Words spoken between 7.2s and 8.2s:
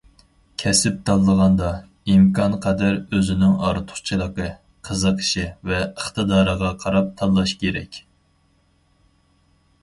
تاللاش كېرەك.